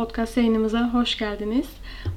[0.00, 1.66] Podcast yayınımıza hoş geldiniz.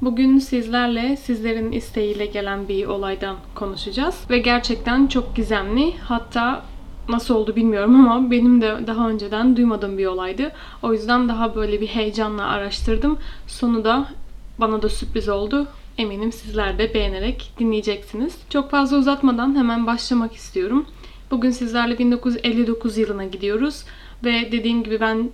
[0.02, 4.16] Bugün sizlerle sizlerin isteğiyle gelen bir olaydan konuşacağız.
[4.30, 5.94] Ve gerçekten çok gizemli.
[5.98, 6.64] Hatta
[7.10, 10.52] nasıl oldu bilmiyorum ama benim de daha önceden duymadığım bir olaydı.
[10.84, 13.18] O yüzden daha böyle bir heyecanla araştırdım.
[13.48, 14.08] Sonu da
[14.58, 15.68] bana da sürpriz oldu.
[15.98, 18.38] Eminim sizler de beğenerek dinleyeceksiniz.
[18.50, 20.86] Çok fazla uzatmadan hemen başlamak istiyorum.
[21.32, 23.84] Bugün sizlerle 1959 yılına gidiyoruz
[24.24, 25.30] ve dediğim gibi ben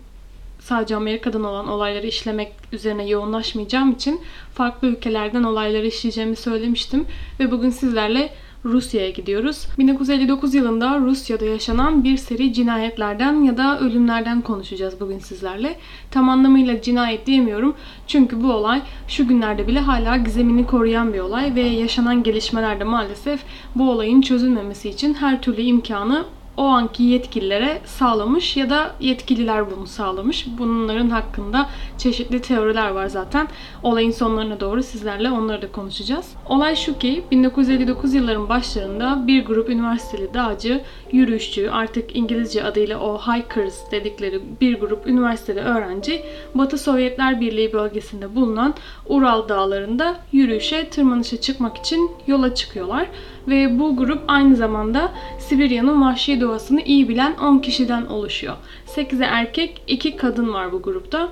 [0.60, 4.22] sadece Amerika'dan olan olayları işlemek üzerine yoğunlaşmayacağım için
[4.54, 7.06] farklı ülkelerden olayları işleyeceğimi söylemiştim
[7.40, 8.30] ve bugün sizlerle
[8.66, 9.68] Rusya'ya gidiyoruz.
[9.78, 15.76] 1959 yılında Rusya'da yaşanan bir seri cinayetlerden ya da ölümlerden konuşacağız bugün sizlerle.
[16.12, 17.76] Tam anlamıyla cinayet diyemiyorum
[18.08, 23.40] çünkü bu olay şu günlerde bile hala gizemini koruyan bir olay ve yaşanan gelişmelerde maalesef
[23.76, 26.26] bu olayın çözülmemesi için her türlü imkanı
[26.60, 30.46] o anki yetkililere sağlamış ya da yetkililer bunu sağlamış.
[30.58, 33.48] Bunların hakkında çeşitli teoriler var zaten.
[33.84, 36.34] Olayın sonlarına doğru sizlerle onları da konuşacağız.
[36.50, 43.18] Olay şu ki 1959 yılların başlarında bir grup üniversiteli dağcı, yürüyüşçü, artık İngilizce adıyla o
[43.18, 46.24] hikers dedikleri bir grup üniversiteli öğrenci
[46.56, 48.74] Batı Sovyetler Birliği bölgesinde bulunan
[49.06, 53.08] Ural dağlarında yürüyüşe, tırmanışa çıkmak için yola çıkıyorlar.
[53.48, 58.56] Ve bu grup aynı zamanda Sibirya'nın vahşi doğasını iyi bilen 10 kişiden oluşuyor.
[58.88, 61.30] 8'e erkek, 2 kadın var bu grupta.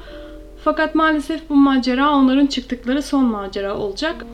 [0.63, 4.25] Fakat maalesef bu macera onların çıktıkları son macera olacak.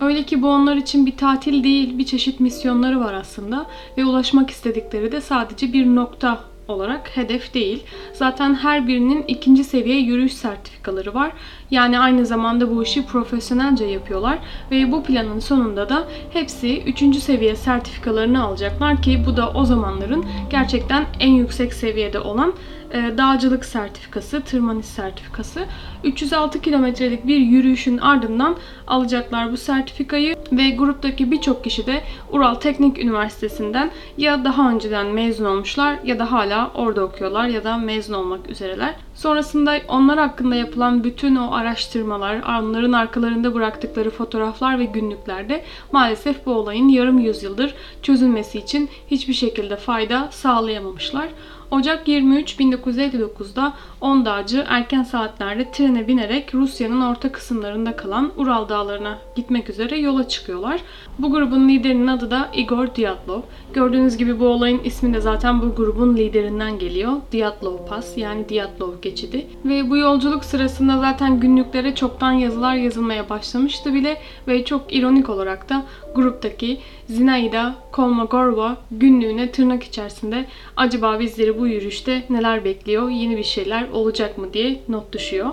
[0.00, 3.66] Öyle ki bu onlar için bir tatil değil, bir çeşit misyonları var aslında
[3.98, 7.84] ve ulaşmak istedikleri de sadece bir nokta olarak hedef değil.
[8.12, 11.32] Zaten her birinin ikinci seviye yürüyüş sertifikaları var.
[11.70, 14.38] Yani aynı zamanda bu işi profesyonelce yapıyorlar
[14.70, 20.24] ve bu planın sonunda da hepsi üçüncü seviye sertifikalarını alacaklar ki bu da o zamanların
[20.50, 22.54] gerçekten en yüksek seviyede olan
[22.92, 25.60] dağcılık sertifikası, tırmanış sertifikası.
[26.04, 32.98] 306 kilometrelik bir yürüyüşün ardından alacaklar bu sertifikayı ve gruptaki birçok kişi de Ural Teknik
[32.98, 38.50] Üniversitesi'nden ya daha önceden mezun olmuşlar ya da hala orada okuyorlar ya da mezun olmak
[38.50, 38.94] üzereler.
[39.14, 46.52] Sonrasında onlar hakkında yapılan bütün o araştırmalar, onların arkalarında bıraktıkları fotoğraflar ve günlüklerde maalesef bu
[46.52, 51.28] olayın yarım yüzyıldır çözülmesi için hiçbir şekilde fayda sağlayamamışlar.
[51.72, 59.18] Ocak 23 1959'da 10 dağcı erken saatlerde trene binerek Rusya'nın orta kısımlarında kalan Ural dağlarına
[59.36, 60.80] gitmek üzere yola çıkıyorlar.
[61.18, 63.40] Bu grubun liderinin adı da Igor Dyatlov.
[63.72, 67.12] Gördüğünüz gibi bu olayın ismi de zaten bu grubun liderinden geliyor.
[67.32, 69.46] Dyatlov Pass yani Dyatlov geçidi.
[69.64, 74.16] Ve bu yolculuk sırasında zaten günlüklere çoktan yazılar yazılmaya başlamıştı bile
[74.48, 75.82] ve çok ironik olarak da
[76.14, 80.44] gruptaki Zinaida Kolmogorova günlüğüne tırnak içerisinde
[80.76, 85.50] acaba bizleri bu yürüyüşte neler bekliyor, yeni bir şeyler olacak mı diye not düşüyor.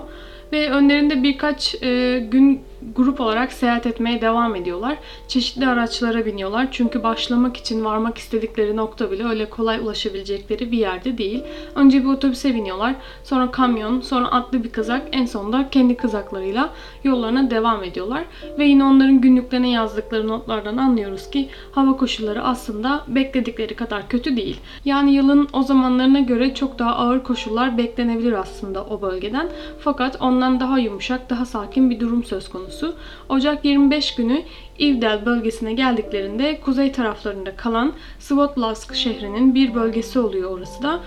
[0.52, 2.60] Ve önlerinde birkaç e, gün
[2.96, 4.98] grup olarak seyahat etmeye devam ediyorlar.
[5.28, 6.68] Çeşitli araçlara biniyorlar.
[6.70, 11.44] Çünkü başlamak için varmak istedikleri nokta bile öyle kolay ulaşabilecekleri bir yerde değil.
[11.74, 12.94] Önce bir otobüse biniyorlar.
[13.24, 16.70] Sonra kamyon, sonra atlı bir kızak, en sonunda kendi kızaklarıyla
[17.04, 18.24] yollarına devam ediyorlar.
[18.58, 24.60] Ve yine onların günlüklerine yazdıkları notlardan anlıyoruz ki hava koşulları aslında bekledikleri kadar kötü değil.
[24.84, 29.48] Yani yılın o zamanlarına göre çok daha ağır koşullar beklenebilir aslında o bölgeden.
[29.80, 32.94] Fakat ondan daha yumuşak, daha sakin bir durum söz konusu konusu.
[33.28, 34.42] Ocak 25 günü
[34.78, 41.00] Ivdel bölgesine geldiklerinde kuzey taraflarında kalan Svotlavsk şehrinin bir bölgesi oluyor orası da.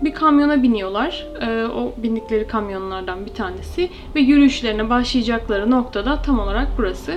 [0.00, 1.26] Bir kamyona biniyorlar.
[1.40, 3.90] Ee, o bindikleri kamyonlardan bir tanesi.
[4.14, 7.12] Ve yürüyüşlerine başlayacakları noktada tam olarak burası.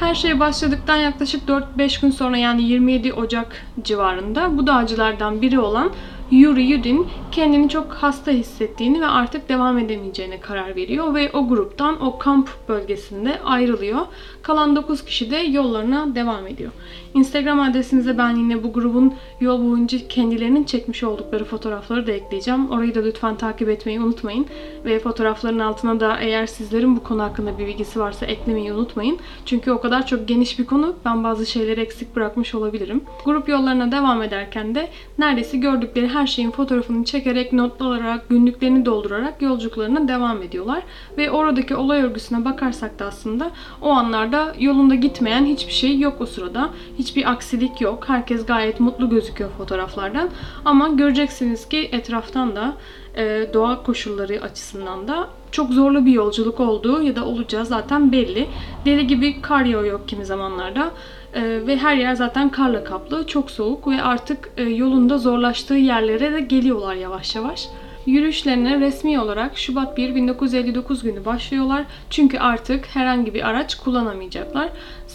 [0.00, 5.90] Her şey başladıktan yaklaşık 4-5 gün sonra yani 27 Ocak civarında bu dağcılardan biri olan
[6.30, 12.02] Yuri Yudin kendini çok hasta hissettiğini ve artık devam edemeyeceğine karar veriyor ve o gruptan
[12.02, 14.00] o kamp bölgesinde ayrılıyor.
[14.42, 16.70] Kalan 9 kişi de yollarına devam ediyor.
[17.14, 22.70] Instagram adresinize ben yine bu grubun yol boyunca kendilerinin çekmiş oldukları fotoğrafları da ekleyeceğim.
[22.70, 24.46] Orayı da lütfen takip etmeyi unutmayın.
[24.84, 29.18] Ve fotoğrafların altına da eğer sizlerin bu konu hakkında bir bilgisi varsa eklemeyi unutmayın.
[29.46, 33.04] Çünkü o kadar çok geniş bir konu ben bazı şeyleri eksik bırakmış olabilirim.
[33.24, 34.88] Grup yollarına devam ederken de
[35.18, 40.82] neredeyse gördükleri her şeyin fotoğrafını çekerek, not alarak, günlüklerini doldurarak yolculuklarına devam ediyorlar.
[41.18, 43.50] Ve oradaki olay örgüsüne bakarsak da aslında
[43.82, 46.70] o anlarda yolunda gitmeyen hiçbir şey yok o sırada.
[46.98, 48.08] Hiçbir aksilik yok.
[48.08, 50.30] Herkes gayet mutlu gözüküyor fotoğraflardan.
[50.64, 52.74] Ama göreceksiniz ki etraftan da
[53.16, 58.46] e, doğa koşulları açısından da çok zorlu bir yolculuk olduğu ya da olacağı zaten belli.
[58.84, 60.90] Deli gibi kar yağıyor kimi zamanlarda.
[61.34, 63.26] E, ve her yer zaten karla kaplı.
[63.26, 67.68] Çok soğuk ve artık e, yolunda zorlaştığı yerlere de geliyorlar yavaş yavaş.
[68.10, 71.84] Yürüyüşlerine resmi olarak Şubat 1 1959 günü başlıyorlar.
[72.10, 74.68] Çünkü artık herhangi bir araç kullanamayacaklar.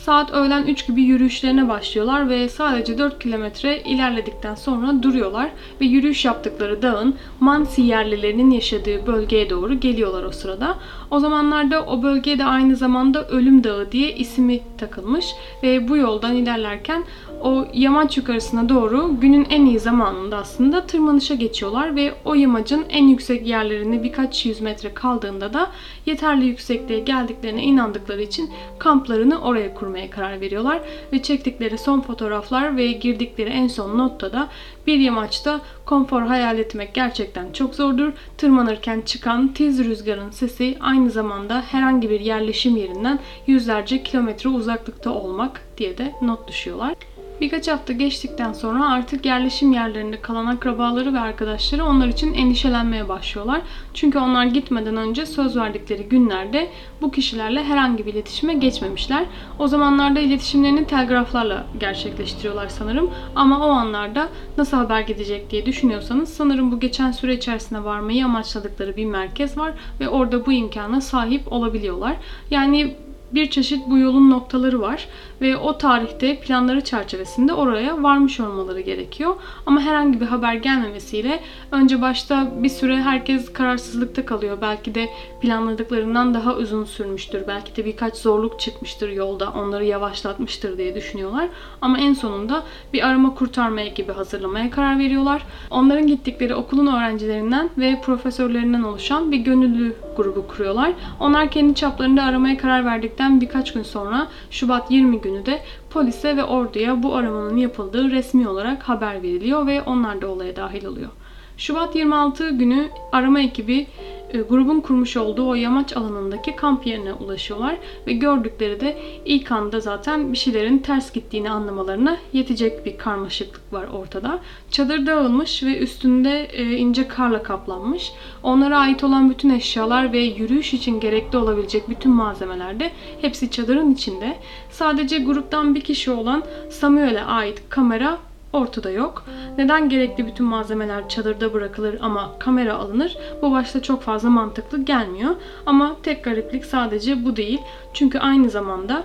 [0.05, 5.49] Saat öğlen 3 gibi yürüyüşlerine başlıyorlar ve sadece 4 kilometre ilerledikten sonra duruyorlar
[5.81, 10.77] ve yürüyüş yaptıkları dağın Mansi yerlilerinin yaşadığı bölgeye doğru geliyorlar o sırada.
[11.11, 15.25] O zamanlarda o bölgeye de aynı zamanda Ölüm Dağı diye ismi takılmış
[15.63, 17.03] ve bu yoldan ilerlerken
[17.41, 23.07] o yamaç yukarısına doğru günün en iyi zamanında aslında tırmanışa geçiyorlar ve o yamacın en
[23.07, 25.71] yüksek yerlerini birkaç yüz metre kaldığında da
[26.05, 28.49] yeterli yüksekliğe geldiklerine inandıkları için
[28.79, 30.81] kamplarını oraya kurmaya karar veriyorlar
[31.13, 34.49] ve çektikleri son fotoğraflar ve girdikleri en son notta da
[34.87, 38.11] bir yamaçta konfor hayal etmek gerçekten çok zordur.
[38.37, 45.61] Tırmanırken çıkan tiz rüzgarın sesi aynı zamanda herhangi bir yerleşim yerinden yüzlerce kilometre uzaklıkta olmak
[45.77, 46.95] diye de not düşüyorlar.
[47.41, 53.61] Birkaç hafta geçtikten sonra artık yerleşim yerlerinde kalan akrabaları ve arkadaşları onlar için endişelenmeye başlıyorlar.
[53.93, 56.69] Çünkü onlar gitmeden önce söz verdikleri günlerde
[57.01, 59.25] bu kişilerle herhangi bir iletişime geçmemişler.
[59.59, 63.09] O zamanlarda iletişimlerini telgraflarla gerçekleştiriyorlar sanırım.
[63.35, 68.95] Ama o anlarda nasıl haber gidecek diye düşünüyorsanız sanırım bu geçen süre içerisinde varmayı amaçladıkları
[68.95, 72.15] bir merkez var ve orada bu imkana sahip olabiliyorlar.
[72.51, 72.95] Yani
[73.31, 75.07] bir çeşit bu yolun noktaları var
[75.41, 79.35] ve o tarihte planları çerçevesinde oraya varmış olmaları gerekiyor.
[79.65, 81.39] Ama herhangi bir haber gelmemesiyle
[81.71, 84.57] önce başta bir süre herkes kararsızlıkta kalıyor.
[84.61, 85.09] Belki de
[85.41, 87.43] planladıklarından daha uzun sürmüştür.
[87.47, 89.49] Belki de birkaç zorluk çıkmıştır yolda.
[89.51, 91.47] Onları yavaşlatmıştır diye düşünüyorlar.
[91.81, 92.63] Ama en sonunda
[92.93, 95.41] bir arama kurtarma ekibi hazırlamaya karar veriyorlar.
[95.71, 100.91] Onların gittikleri okulun öğrencilerinden ve profesörlerinden oluşan bir gönüllü grubu kuruyorlar.
[101.19, 102.85] Onlar kendi çaplarında aramaya karar
[103.15, 108.47] verdikten birkaç gün sonra Şubat 20 günü de polise ve orduya bu aramanın yapıldığı resmi
[108.47, 111.09] olarak haber veriliyor ve onlar da olaya dahil oluyor.
[111.57, 113.87] Şubat 26 günü arama ekibi
[114.33, 119.79] e, grubun kurmuş olduğu o yamaç alanındaki kamp yerine ulaşıyorlar ve gördükleri de ilk anda
[119.79, 124.39] zaten bir şeylerin ters gittiğini anlamalarına yetecek bir karmaşıklık var ortada.
[124.71, 128.11] Çadır dağılmış ve üstünde e, ince karla kaplanmış.
[128.43, 132.91] Onlara ait olan bütün eşyalar ve yürüyüş için gerekli olabilecek bütün malzemeler de
[133.21, 134.37] hepsi çadırın içinde.
[134.69, 138.17] Sadece gruptan bir kişi olan Samuel'e ait kamera
[138.55, 139.25] ortada yok.
[139.57, 143.17] Neden gerekli bütün malzemeler çadırda bırakılır ama kamera alınır?
[143.41, 145.35] Bu başta çok fazla mantıklı gelmiyor.
[145.65, 147.59] Ama tek gariplik sadece bu değil.
[147.93, 149.03] Çünkü aynı zamanda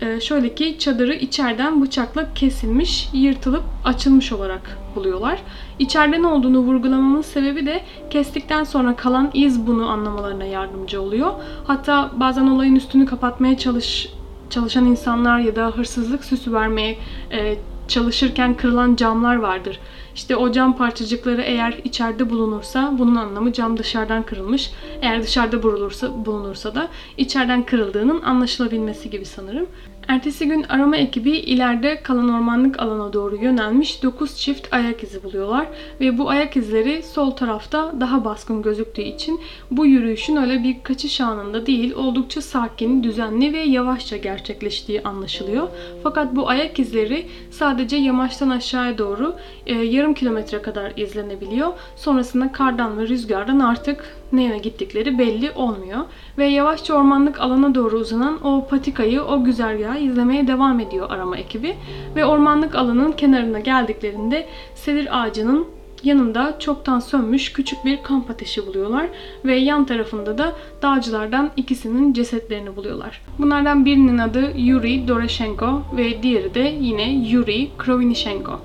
[0.00, 5.42] e, şöyle ki çadırı içeriden bıçakla kesilmiş, yırtılıp açılmış olarak buluyorlar.
[5.78, 7.80] İçeride ne olduğunu vurgulamamın sebebi de
[8.10, 11.32] kestikten sonra kalan iz bunu anlamalarına yardımcı oluyor.
[11.66, 14.08] Hatta bazen olayın üstünü kapatmaya çalış
[14.50, 16.98] çalışan insanlar ya da hırsızlık süsü vermeye
[17.32, 17.56] e,
[17.90, 19.80] çalışırken kırılan camlar vardır.
[20.14, 24.70] İşte o cam parçacıkları eğer içeride bulunursa bunun anlamı cam dışarıdan kırılmış.
[25.02, 29.66] Eğer dışarıda bulunursa, bulunursa da içeriden kırıldığının anlaşılabilmesi gibi sanırım.
[30.08, 35.66] Ertesi gün arama ekibi ileride kalan ormanlık alana doğru yönelmiş 9 çift ayak izi buluyorlar
[36.00, 41.20] ve bu ayak izleri sol tarafta daha baskın gözüktüğü için bu yürüyüşün öyle bir kaçış
[41.20, 45.68] anında değil oldukça sakin, düzenli ve yavaşça gerçekleştiği anlaşılıyor.
[46.02, 51.72] Fakat bu ayak izleri sadece yamaçtan aşağıya doğru e, yarım kilometre kadar izlenebiliyor.
[51.96, 56.00] Sonrasında kardan ve rüzgardan artık ne yana gittikleri belli olmuyor.
[56.38, 61.76] Ve yavaşça ormanlık alana doğru uzanan o patikayı, o güzergahı izlemeye devam ediyor arama ekibi.
[62.16, 65.66] Ve ormanlık alanın kenarına geldiklerinde sedir ağacının
[66.04, 69.06] yanında çoktan sönmüş küçük bir kamp ateşi buluyorlar
[69.44, 73.22] ve yan tarafında da dağcılardan ikisinin cesetlerini buluyorlar.
[73.38, 78.60] Bunlardan birinin adı Yuri Doroshenko ve diğeri de yine Yuri Krovinishenko.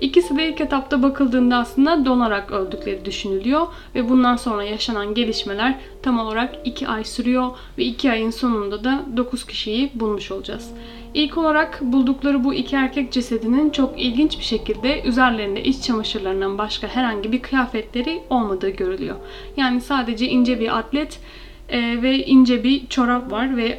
[0.00, 6.18] İkisi de ilk etapta bakıldığında aslında donarak öldükleri düşünülüyor ve bundan sonra yaşanan gelişmeler tam
[6.18, 10.70] olarak 2 ay sürüyor ve 2 ayın sonunda da 9 kişiyi bulmuş olacağız.
[11.14, 16.88] İlk olarak buldukları bu iki erkek cesedinin çok ilginç bir şekilde üzerlerinde iç çamaşırlarından başka
[16.88, 19.16] herhangi bir kıyafetleri olmadığı görülüyor.
[19.56, 21.20] Yani sadece ince bir atlet
[21.68, 23.78] e, ve ince bir çorap var ve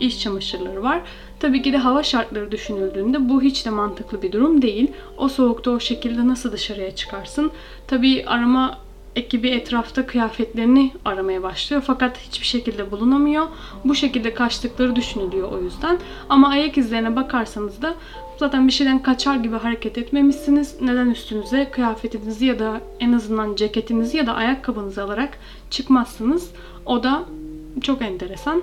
[0.00, 1.00] iç çamaşırları var.
[1.44, 4.92] Tabii ki de hava şartları düşünüldüğünde bu hiç de mantıklı bir durum değil.
[5.16, 7.50] O soğukta o şekilde nasıl dışarıya çıkarsın?
[7.86, 8.78] Tabii arama
[9.16, 13.46] ekibi etrafta kıyafetlerini aramaya başlıyor fakat hiçbir şekilde bulunamıyor.
[13.84, 15.98] Bu şekilde kaçtıkları düşünülüyor o yüzden.
[16.28, 17.94] Ama ayak izlerine bakarsanız da
[18.38, 20.80] zaten bir şeyden kaçar gibi hareket etmemişsiniz.
[20.80, 25.38] Neden üstünüze kıyafetinizi ya da en azından ceketinizi ya da ayakkabınızı alarak
[25.70, 26.50] çıkmazsınız?
[26.86, 27.24] O da
[27.82, 28.62] çok enteresan.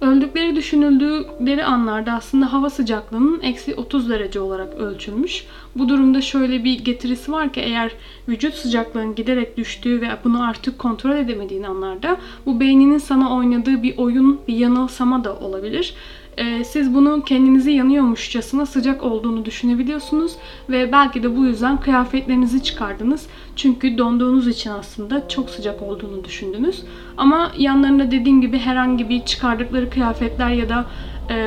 [0.00, 5.44] Öldükleri düşünüldükleri anlarda aslında hava sıcaklığının eksi 30 derece olarak ölçülmüş.
[5.76, 7.92] Bu durumda şöyle bir getirisi var ki eğer
[8.28, 13.98] vücut sıcaklığının giderek düştüğü ve bunu artık kontrol edemediğin anlarda bu beyninin sana oynadığı bir
[13.98, 15.94] oyun, bir yanılsama da olabilir.
[16.38, 20.32] Ee, siz bunu kendinizi yanıyormuşçasına sıcak olduğunu düşünebiliyorsunuz
[20.70, 23.26] ve belki de bu yüzden kıyafetlerinizi çıkardınız.
[23.56, 26.82] Çünkü donduğunuz için aslında çok sıcak olduğunu düşündünüz.
[27.16, 30.86] Ama yanlarında dediğim gibi herhangi bir çıkardıkları kıyafetler ya da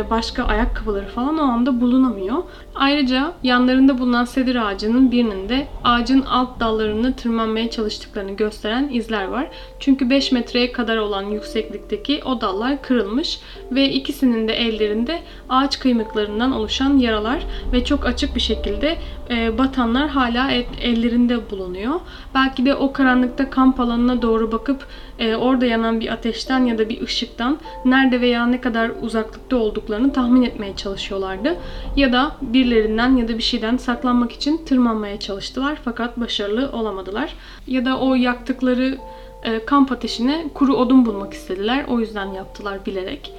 [0.09, 2.37] başka ayakkabıları falan o anda bulunamıyor.
[2.75, 9.47] Ayrıca yanlarında bulunan sedir ağacının birinin de ağacın alt dallarını tırmanmaya çalıştıklarını gösteren izler var.
[9.79, 13.39] Çünkü 5 metreye kadar olan yükseklikteki o dallar kırılmış
[13.71, 15.19] ve ikisinin de ellerinde
[15.49, 18.97] ağaç kıymıklarından oluşan yaralar ve çok açık bir şekilde
[19.29, 21.99] e, batanlar hala ellerinde bulunuyor.
[22.35, 24.87] Belki de o karanlıkta kamp alanına doğru bakıp
[25.21, 30.13] e, orada yanan bir ateşten ya da bir ışıktan nerede veya ne kadar uzaklıkta olduklarını
[30.13, 31.57] tahmin etmeye çalışıyorlardı.
[31.95, 37.33] Ya da birilerinden ya da bir şeyden saklanmak için tırmanmaya çalıştılar fakat başarılı olamadılar.
[37.67, 38.97] Ya da o yaktıkları
[39.43, 41.85] e, kamp ateşine kuru odun bulmak istediler.
[41.87, 43.33] O yüzden yaptılar bilerek.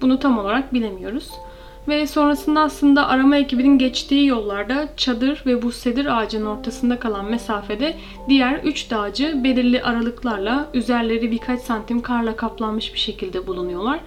[0.00, 1.30] Bunu tam olarak bilemiyoruz.
[1.88, 7.96] Ve sonrasında aslında arama ekibinin geçtiği yollarda çadır ve bu sedir ağacının ortasında kalan mesafede
[8.28, 14.00] diğer 3 dağcı belirli aralıklarla üzerleri birkaç santim karla kaplanmış bir şekilde bulunuyorlar.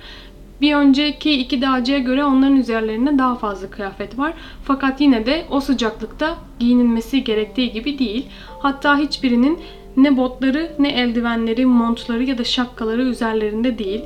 [0.61, 4.33] Bir önceki iki dağcıya göre onların üzerlerinde daha fazla kıyafet var.
[4.63, 8.25] Fakat yine de o sıcaklıkta giyinilmesi gerektiği gibi değil.
[8.59, 9.59] Hatta hiçbirinin
[9.97, 14.01] ne botları ne eldivenleri, montları ya da şapkaları üzerlerinde değil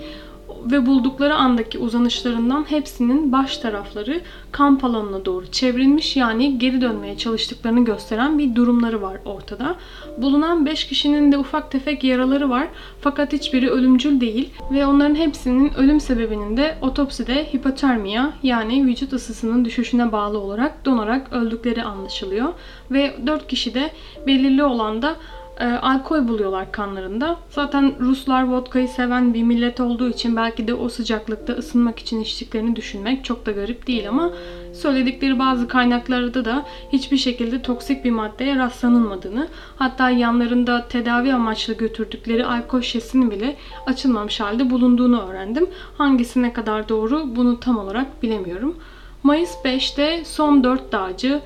[0.65, 7.85] ve buldukları andaki uzanışlarından hepsinin baş tarafları kamp alanına doğru çevrilmiş yani geri dönmeye çalıştıklarını
[7.85, 9.75] gösteren bir durumları var ortada.
[10.17, 12.67] Bulunan 5 kişinin de ufak tefek yaraları var
[13.01, 19.65] fakat hiçbiri ölümcül değil ve onların hepsinin ölüm sebebinin de otopside hipotermiya yani vücut ısısının
[19.65, 22.53] düşüşüne bağlı olarak donarak öldükleri anlaşılıyor.
[22.91, 23.91] Ve 4 kişi de
[24.27, 25.15] belirli olan da
[25.59, 27.37] e, alkol buluyorlar kanlarında.
[27.49, 32.75] Zaten Ruslar vodkayı seven bir millet olduğu için belki de o sıcaklıkta ısınmak için içtiklerini
[32.75, 34.31] düşünmek çok da garip değil ama
[34.73, 42.45] söyledikleri bazı kaynaklarda da hiçbir şekilde toksik bir maddeye rastlanılmadığını hatta yanlarında tedavi amaçlı götürdükleri
[42.45, 45.69] alkol şişesinin bile açılmamış halde bulunduğunu öğrendim.
[45.97, 48.75] Hangisi ne kadar doğru bunu tam olarak bilemiyorum.
[49.23, 51.41] Mayıs 5'te son 4 dağcı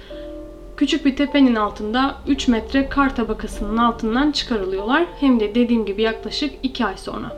[0.79, 5.05] Küçük bir tepenin altında 3 metre kar tabakasının altından çıkarılıyorlar.
[5.19, 7.37] Hem de dediğim gibi yaklaşık 2 ay sonra.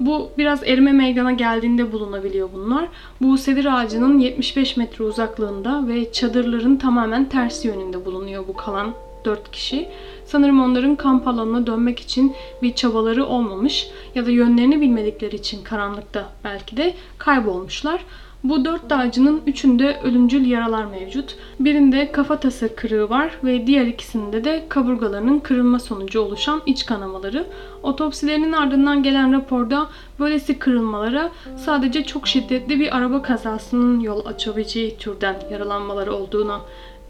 [0.00, 2.88] Bu biraz erime meydana geldiğinde bulunabiliyor bunlar.
[3.20, 8.94] Bu sedir ağacının 75 metre uzaklığında ve çadırların tamamen tersi yönünde bulunuyor bu kalan
[9.24, 9.88] 4 kişi.
[10.26, 16.28] Sanırım onların kamp alanına dönmek için bir çabaları olmamış ya da yönlerini bilmedikleri için karanlıkta
[16.44, 18.00] belki de kaybolmuşlar.
[18.44, 21.36] Bu dört dağcının üçünde ölümcül yaralar mevcut.
[21.60, 27.46] Birinde kafatası kırığı var ve diğer ikisinde de kaburgalarının kırılma sonucu oluşan iç kanamaları.
[27.82, 35.36] Otopsilerinin ardından gelen raporda böylesi kırılmalara sadece çok şiddetli bir araba kazasının yol açabileceği türden
[35.50, 36.60] yaralanmaları olduğunu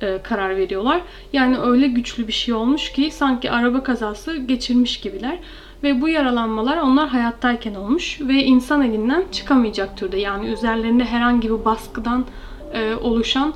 [0.01, 1.01] e, karar veriyorlar.
[1.33, 5.39] Yani öyle güçlü bir şey olmuş ki sanki araba kazası geçirmiş gibiler.
[5.83, 10.17] Ve bu yaralanmalar onlar hayattayken olmuş ve insan elinden çıkamayacak türde.
[10.17, 12.25] Yani üzerlerinde herhangi bir baskıdan
[12.73, 13.55] e, oluşan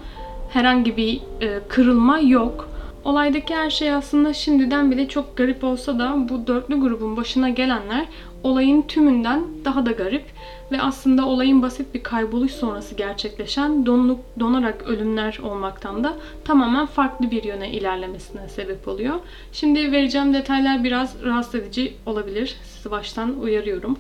[0.51, 2.69] herhangi bir e, kırılma yok.
[3.05, 8.07] Olaydaki her şey aslında şimdiden bile çok garip olsa da bu dörtlü grubun başına gelenler
[8.43, 10.25] olayın tümünden daha da garip
[10.73, 17.31] ve aslında olayın basit bir kayboluş sonrası gerçekleşen donluk, donarak ölümler olmaktan da tamamen farklı
[17.31, 19.15] bir yöne ilerlemesine sebep oluyor.
[19.53, 22.57] Şimdi vereceğim detaylar biraz rahatsız edici olabilir.
[22.65, 23.99] Sizi baştan uyarıyorum.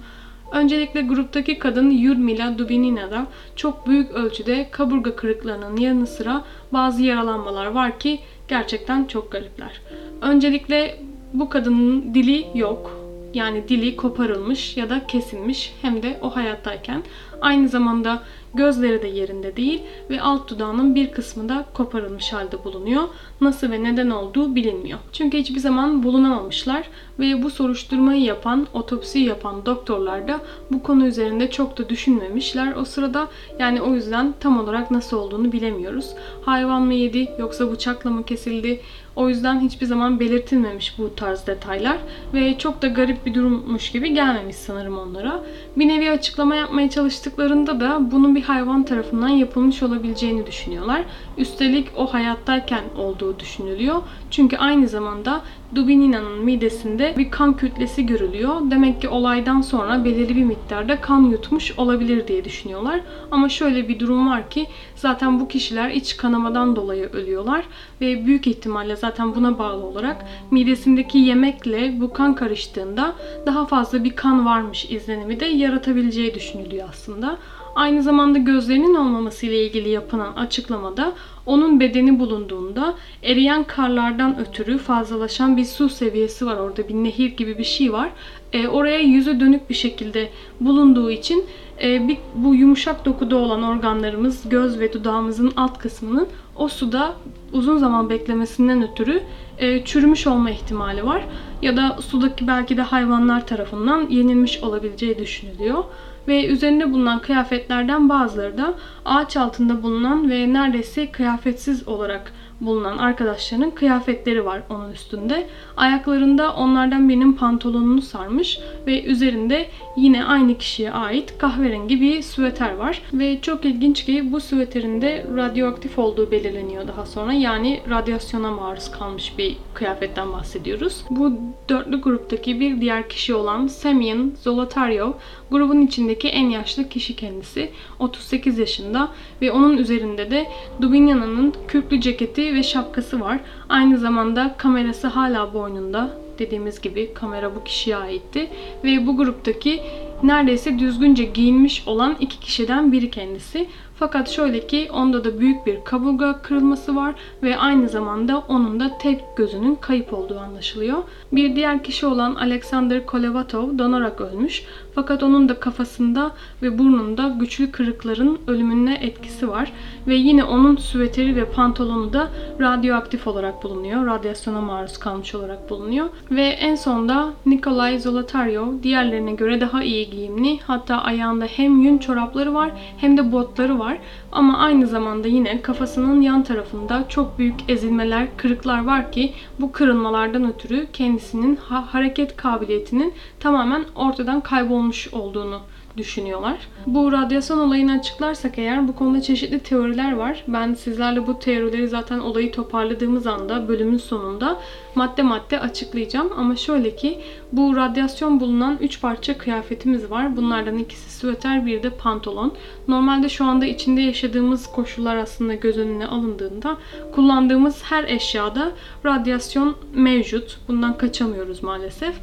[0.52, 7.98] Öncelikle gruptaki kadın Yudmila Dubinina'da çok büyük ölçüde kaburga kırıklarının yanı sıra bazı yaralanmalar var
[7.98, 9.80] ki gerçekten çok garipler.
[10.22, 11.00] Öncelikle
[11.32, 13.03] bu kadının dili yok
[13.34, 17.02] yani dili koparılmış ya da kesilmiş hem de o hayattayken.
[17.40, 18.22] Aynı zamanda
[18.54, 23.02] gözleri de yerinde değil ve alt dudağının bir kısmı da koparılmış halde bulunuyor.
[23.44, 24.98] Nasıl ve neden olduğu bilinmiyor.
[25.12, 31.50] Çünkü hiçbir zaman bulunamamışlar ve bu soruşturmayı yapan, otopsi yapan doktorlar da bu konu üzerinde
[31.50, 32.76] çok da düşünmemişler.
[32.76, 36.14] O sırada yani o yüzden tam olarak nasıl olduğunu bilemiyoruz.
[36.44, 38.80] Hayvan mı yedi yoksa bıçakla mı kesildi?
[39.16, 41.98] O yüzden hiçbir zaman belirtilmemiş bu tarz detaylar
[42.34, 45.42] ve çok da garip bir durummuş gibi gelmemiş sanırım onlara.
[45.76, 51.04] Bir nevi açıklama yapmaya çalıştıklarında da bunun bir hayvan tarafından yapılmış olabileceğini düşünüyorlar.
[51.38, 54.02] Üstelik o hayattayken olduğu düşünülüyor.
[54.30, 55.42] Çünkü aynı zamanda
[55.74, 58.54] Dubinina'nın midesinde bir kan kütlesi görülüyor.
[58.70, 63.00] Demek ki olaydan sonra belirli bir miktarda kan yutmuş olabilir diye düşünüyorlar.
[63.30, 67.64] Ama şöyle bir durum var ki zaten bu kişiler iç kanamadan dolayı ölüyorlar
[68.00, 73.14] ve büyük ihtimalle zaten buna bağlı olarak midesindeki yemekle bu kan karıştığında
[73.46, 77.38] daha fazla bir kan varmış izlenimi de yaratabileceği düşünülüyor aslında.
[77.74, 81.12] Aynı zamanda gözlerinin olmaması ile ilgili yapılan açıklamada
[81.46, 87.58] onun bedeni bulunduğunda eriyen karlardan ötürü fazlalaşan bir su seviyesi var orada bir nehir gibi
[87.58, 88.10] bir şey var.
[88.52, 91.44] E, oraya yüzü dönük bir şekilde bulunduğu için
[91.82, 97.14] e, bir, bu yumuşak dokuda olan organlarımız göz ve dudağımızın alt kısmının o suda
[97.52, 99.22] uzun zaman beklemesinden ötürü
[99.58, 101.24] e, çürümüş olma ihtimali var.
[101.62, 105.84] Ya da sudaki belki de hayvanlar tarafından yenilmiş olabileceği düşünülüyor
[106.28, 113.70] ve üzerinde bulunan kıyafetlerden bazıları da ağaç altında bulunan ve neredeyse kıyafetsiz olarak bulunan arkadaşlarının
[113.70, 115.46] kıyafetleri var onun üstünde.
[115.76, 119.66] Ayaklarında onlardan birinin pantolonunu sarmış ve üzerinde
[119.96, 123.02] yine aynı kişiye ait kahverengi bir süveter var.
[123.12, 127.32] Ve çok ilginç ki bu süveterin de radyoaktif olduğu belirleniyor daha sonra.
[127.32, 131.04] Yani radyasyona maruz kalmış bir kıyafetten bahsediyoruz.
[131.10, 131.32] Bu
[131.68, 135.12] dörtlü gruptaki bir diğer kişi olan Semyon Zolotaryov
[135.54, 137.70] grubun içindeki en yaşlı kişi kendisi.
[137.98, 139.08] 38 yaşında
[139.42, 140.46] ve onun üzerinde de
[140.80, 143.40] Dubinyana'nın kürklü ceketi ve şapkası var.
[143.68, 146.18] Aynı zamanda kamerası hala boynunda.
[146.38, 148.50] Dediğimiz gibi kamera bu kişiye aitti.
[148.84, 149.80] Ve bu gruptaki
[150.22, 153.66] neredeyse düzgünce giyinmiş olan iki kişiden biri kendisi.
[153.98, 158.98] Fakat şöyle ki onda da büyük bir kaburga kırılması var ve aynı zamanda onun da
[158.98, 160.98] tek gözünün kayıp olduğu anlaşılıyor.
[161.32, 164.64] Bir diğer kişi olan Alexander Kolevatov donarak ölmüş.
[164.94, 166.30] Fakat onun da kafasında
[166.62, 169.72] ve burnunda güçlü kırıkların ölümüne etkisi var.
[170.06, 174.06] Ve yine onun süveteri ve pantolonu da radyoaktif olarak bulunuyor.
[174.06, 176.08] Radyasyona maruz kalmış olarak bulunuyor.
[176.30, 180.58] Ve en sonda Nikolay Zolotaryov diğerlerine göre daha iyi giyimli.
[180.60, 183.83] Hatta ayağında hem yün çorapları var hem de botları var.
[184.32, 190.44] Ama aynı zamanda yine kafasının yan tarafında çok büyük ezilmeler, kırıklar var ki bu kırılmalardan
[190.52, 195.60] ötürü kendisinin ha- hareket kabiliyetinin tamamen ortadan kaybolmuş olduğunu
[195.96, 196.56] düşünüyorlar.
[196.86, 200.44] Bu radyasyon olayını açıklarsak eğer bu konuda çeşitli teoriler var.
[200.48, 204.60] Ben sizlerle bu teorileri zaten olayı toparladığımız anda bölümün sonunda
[204.94, 206.30] madde madde açıklayacağım.
[206.36, 207.20] Ama şöyle ki
[207.52, 210.36] bu radyasyon bulunan 3 parça kıyafetimiz var.
[210.36, 212.52] Bunlardan ikisi süveter, bir de pantolon.
[212.88, 216.76] Normalde şu anda içinde yaşadığımız koşullar aslında göz önüne alındığında
[217.14, 218.72] kullandığımız her eşyada
[219.04, 220.58] radyasyon mevcut.
[220.68, 222.14] Bundan kaçamıyoruz maalesef.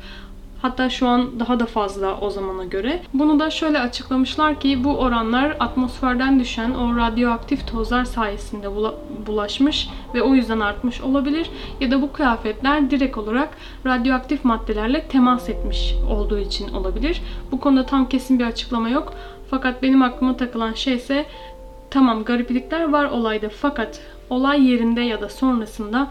[0.62, 3.02] Hatta şu an daha da fazla o zamana göre.
[3.13, 8.67] Bunu da şöyle açıklamışlar ki bu oranlar atmosferden düşen o radyoaktif tozlar sayesinde
[9.28, 11.50] bulaşmış ve o yüzden artmış olabilir.
[11.80, 13.50] Ya da bu kıyafetler direkt olarak
[13.86, 17.21] radyoaktif maddelerle temas etmiş olduğu için olabilir.
[17.52, 19.13] Bu konuda tam kesin bir açıklama yok.
[19.50, 21.26] Fakat benim aklıma takılan şey ise
[21.89, 26.08] tamam gariplikler var olayda fakat olay yerinde ya da sonrasında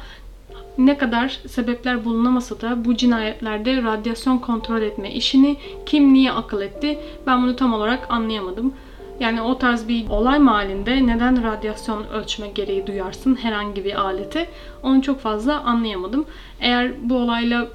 [0.78, 5.56] ne kadar sebepler bulunamasa da bu cinayetlerde radyasyon kontrol etme işini
[5.87, 8.74] kim niye akıl etti ben bunu tam olarak anlayamadım.
[9.20, 14.48] Yani o tarz bir olay mahallinde neden radyasyon ölçme gereği duyarsın herhangi bir alete
[14.83, 16.26] onu çok fazla anlayamadım.
[16.61, 17.68] Eğer bu olayla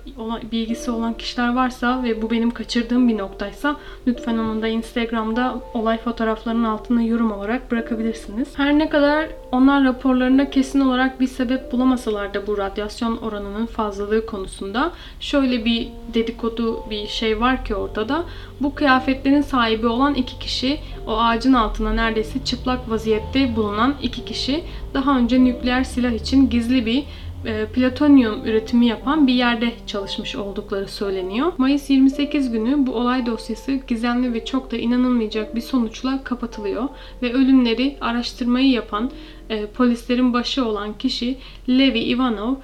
[0.51, 3.75] bilgisi olan kişiler varsa ve bu benim kaçırdığım bir noktaysa
[4.07, 8.47] lütfen onu da Instagram'da olay fotoğraflarının altına yorum olarak bırakabilirsiniz.
[8.57, 14.25] Her ne kadar onlar raporlarında kesin olarak bir sebep bulamasalar da bu radyasyon oranının fazlalığı
[14.25, 18.23] konusunda şöyle bir dedikodu bir şey var ki ortada.
[18.61, 24.63] Bu kıyafetlerin sahibi olan iki kişi o ağacın altına neredeyse çıplak vaziyette bulunan iki kişi
[24.93, 27.03] daha önce nükleer silah için gizli bir
[27.45, 31.53] e, plütonyum üretimi yapan bir yerde çalışmış oldukları söyleniyor.
[31.57, 36.83] Mayıs 28 günü bu olay dosyası gizemli ve çok da inanılmayacak bir sonuçla kapatılıyor
[37.21, 39.11] ve ölümleri araştırmayı yapan
[39.49, 41.37] e, polislerin başı olan kişi
[41.69, 42.55] Levi Ivanov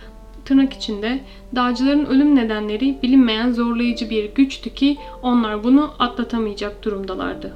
[0.45, 1.19] tırnak içinde
[1.55, 7.53] dağcıların ölüm nedenleri bilinmeyen zorlayıcı bir güçtü ki onlar bunu atlatamayacak durumdalardı.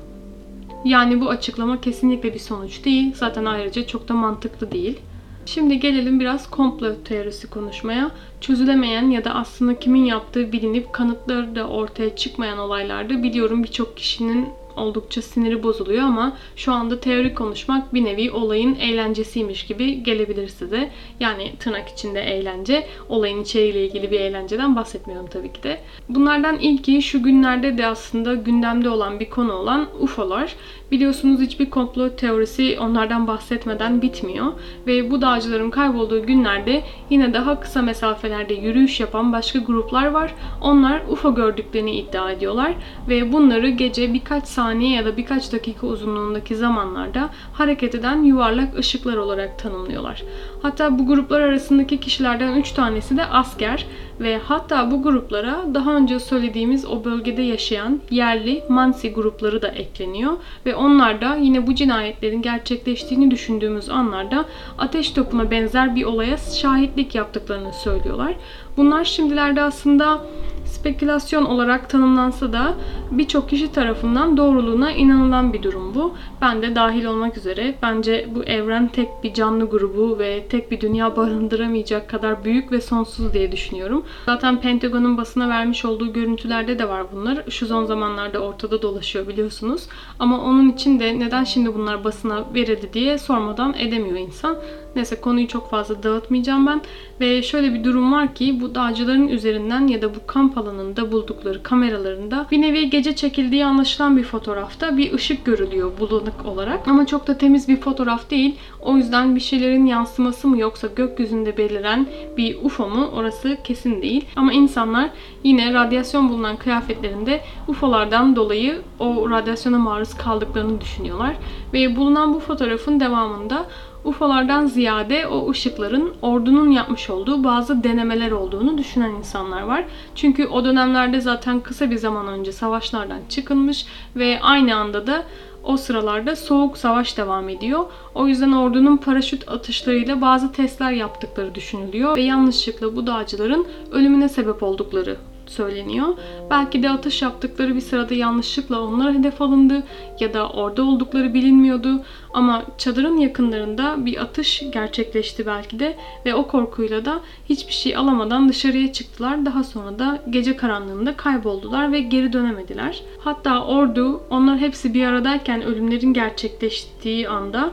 [0.86, 3.14] Yani bu açıklama kesinlikle bir sonuç değil.
[3.16, 5.00] Zaten ayrıca çok da mantıklı değil.
[5.46, 8.12] Şimdi gelelim biraz komplo teorisi konuşmaya.
[8.42, 14.50] Çözülemeyen ya da aslında kimin yaptığı bilinip kanıtları da ortaya çıkmayan olaylarda biliyorum birçok kişinin
[14.78, 20.92] oldukça siniri bozuluyor ama şu anda teori konuşmak bir nevi olayın eğlencesiymiş gibi gelebilir size.
[21.20, 22.88] Yani tırnak içinde eğlence.
[23.10, 25.80] Olayın içeriğiyle ilgili bir eğlenceden bahsetmiyorum tabii ki de.
[26.10, 30.56] Bunlardan ilki şu günlerde de aslında gündemde olan bir konu olan UFO'lar.
[30.92, 34.46] Biliyorsunuz hiçbir komplo teorisi onlardan bahsetmeden bitmiyor.
[34.88, 40.34] Ve bu dağcıların kaybolduğu günlerde yine daha kısa mesafelerde yürüyüş yapan başka gruplar var.
[40.62, 42.74] Onlar UFO gördüklerini iddia ediyorlar
[43.10, 49.18] ve bunları gece birkaç saniye ya da birkaç dakika uzunluğundaki zamanlarda hareket eden yuvarlak ışıklar
[49.18, 50.24] olarak tanımlıyorlar.
[50.62, 53.86] Hatta bu gruplar arasındaki kişilerden 3 tanesi de asker
[54.20, 60.34] ve hatta bu gruplara daha önce söylediğimiz o bölgede yaşayan yerli Mansi grupları da ekleniyor
[60.66, 64.46] ve onlar da yine bu cinayetlerin gerçekleştiğini düşündüğümüz anlarda
[64.78, 68.36] ateş topuna benzer bir olaya şahitlik yaptıklarını söylüyorlar.
[68.78, 70.22] Bunlar şimdilerde aslında
[70.66, 72.74] spekülasyon olarak tanımlansa da
[73.12, 76.14] birçok kişi tarafından doğruluğuna inanılan bir durum bu.
[76.42, 80.82] Ben de dahil olmak üzere bence bu evren tek bir canlı grubu ve tek bir
[80.82, 84.06] dünya barındıramayacak kadar büyük ve sonsuz diye düşünüyorum.
[84.26, 87.44] Zaten Pentagon'un basına vermiş olduğu görüntülerde de var bunlar.
[87.50, 89.88] Şu son zamanlarda ortada dolaşıyor biliyorsunuz.
[90.20, 94.58] Ama onun için de neden şimdi bunlar basına verildi diye sormadan edemiyor insan.
[94.96, 96.82] Neyse konuyu çok fazla dağıtmayacağım ben.
[97.20, 101.64] Ve şöyle bir durum var ki bu dağcıların üzerinden ya da bu kamp alanında buldukları
[101.64, 106.88] kameralarında bir nevi gece çekildiği anlaşılan bir fotoğrafta bir ışık görülüyor bulanık olarak.
[106.88, 108.56] Ama çok da temiz bir fotoğraf değil.
[108.82, 114.26] O yüzden bir şeylerin yansıması mı yoksa gökyüzünde beliren bir UFO mu orası kesin değil.
[114.36, 115.10] Ama insanlar
[115.44, 121.36] yine radyasyon bulunan kıyafetlerinde UFO'lardan dolayı o radyasyona maruz kaldıklarını düşünüyorlar.
[121.74, 123.66] Ve bulunan bu fotoğrafın devamında
[124.06, 129.86] UFO'lardan ziyade o ışıkların ordunun yapmış olduğu bazı denemeler olduğunu düşünen insanlar var.
[130.16, 135.24] Çünkü o dönemlerde zaten kısa bir zaman önce savaşlardan çıkılmış ve aynı anda da
[135.64, 137.86] o sıralarda soğuk savaş devam ediyor.
[138.16, 144.64] O yüzden ordunun paraşüt atışlarıyla bazı testler yaptıkları düşünülüyor ve yanlışlıkla bu dağcıların ölümüne sebep
[144.64, 145.18] oldukları
[145.56, 146.08] söyleniyor.
[146.50, 149.84] Belki de atış yaptıkları bir sırada yanlışlıkla onlara hedef alındı
[150.20, 152.02] ya da orada oldukları bilinmiyordu.
[152.34, 158.50] Ama çadırın yakınlarında bir atış gerçekleşti belki de ve o korkuyla da hiçbir şey alamadan
[158.50, 159.46] dışarıya çıktılar.
[159.46, 163.02] Daha sonra da gece karanlığında kayboldular ve geri dönemediler.
[163.20, 167.72] Hatta ordu onlar hepsi bir aradayken ölümlerin gerçekleştiği anda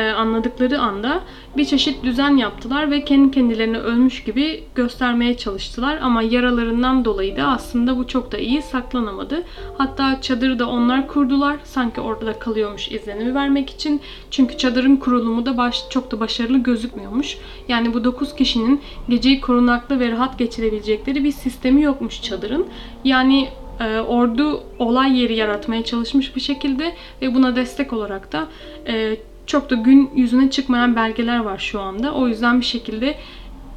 [0.00, 1.20] anladıkları anda
[1.56, 5.98] bir çeşit düzen yaptılar ve kendi kendilerini ölmüş gibi göstermeye çalıştılar.
[6.02, 9.42] Ama yaralarından dolayı da aslında bu çok da iyi saklanamadı.
[9.78, 11.56] Hatta çadırı da onlar kurdular.
[11.64, 14.00] Sanki orada da kalıyormuş izlenimi vermek için.
[14.30, 17.38] Çünkü çadırın kurulumu da baş, çok da başarılı gözükmüyormuş.
[17.68, 22.66] Yani bu 9 kişinin geceyi korunaklı ve rahat geçirebilecekleri bir sistemi yokmuş çadırın.
[23.04, 23.48] Yani
[23.80, 28.48] e, ordu olay yeri yaratmaya çalışmış bir şekilde ve buna destek olarak da
[28.86, 32.14] e, çok da gün yüzüne çıkmayan belgeler var şu anda.
[32.14, 33.14] O yüzden bir şekilde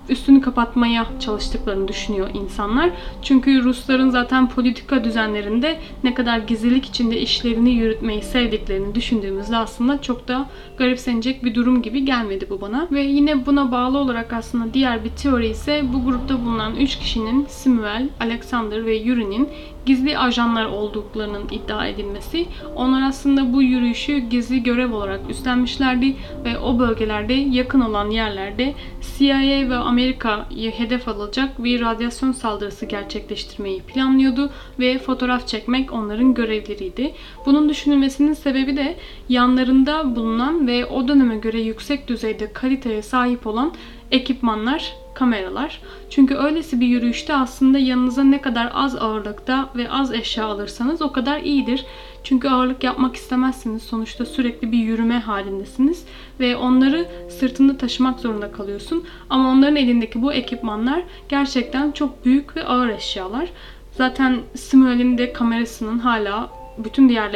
[0.09, 2.89] üstünü kapatmaya çalıştıklarını düşünüyor insanlar.
[3.21, 10.27] Çünkü Rusların zaten politika düzenlerinde ne kadar gizlilik içinde işlerini yürütmeyi sevdiklerini düşündüğümüzde aslında çok
[10.27, 12.87] da garipsenecek bir durum gibi gelmedi bu bana.
[12.91, 17.45] Ve yine buna bağlı olarak aslında diğer bir teori ise bu grupta bulunan 3 kişinin
[17.49, 19.49] Samuel, Alexander ve Yuri'nin
[19.87, 22.45] gizli ajanlar olduklarının iddia edilmesi.
[22.75, 28.73] Onlar aslında bu yürüyüşü gizli görev olarak üstlenmişlerdi ve o bölgelerde yakın olan yerlerde
[29.17, 37.13] CIA ve Amerika'yı hedef alacak bir radyasyon saldırısı gerçekleştirmeyi planlıyordu ve fotoğraf çekmek onların görevleriydi.
[37.45, 38.95] Bunun düşünülmesinin sebebi de
[39.29, 43.73] yanlarında bulunan ve o döneme göre yüksek düzeyde kaliteye sahip olan
[44.11, 45.81] ekipmanlar kameralar.
[46.09, 51.11] Çünkü öylesi bir yürüyüşte aslında yanınıza ne kadar az ağırlıkta ve az eşya alırsanız o
[51.11, 51.85] kadar iyidir.
[52.23, 53.83] Çünkü ağırlık yapmak istemezsiniz.
[53.83, 56.05] Sonuçta sürekli bir yürüme halindesiniz
[56.39, 57.07] ve onları
[57.39, 59.05] sırtında taşımak zorunda kalıyorsun.
[59.29, 63.49] Ama onların elindeki bu ekipmanlar gerçekten çok büyük ve ağır eşyalar.
[63.91, 67.31] Zaten Samuel'in de kamerasının hala bütün diğer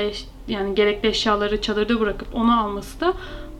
[0.47, 3.13] yani gerekli eşyaları çadırda bırakıp onu alması da